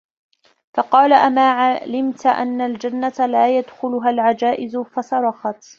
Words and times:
فَقَالَ 0.73 1.13
أَمَا 1.13 1.51
عَلِمْت 1.51 2.25
أَنَّ 2.25 2.61
الْجَنَّةَ 2.61 3.25
لَا 3.31 3.57
يَدْخُلُهَا 3.57 4.09
الْعَجَائِزُ، 4.09 4.77
فَصَرَخَتْ 4.95 5.65